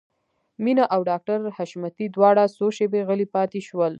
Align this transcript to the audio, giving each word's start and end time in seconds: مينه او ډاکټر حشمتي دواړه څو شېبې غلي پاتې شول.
مينه 0.65 0.83
او 0.93 0.99
ډاکټر 1.09 1.39
حشمتي 1.55 2.05
دواړه 2.15 2.43
څو 2.57 2.65
شېبې 2.77 3.01
غلي 3.07 3.27
پاتې 3.35 3.59
شول. 3.67 3.89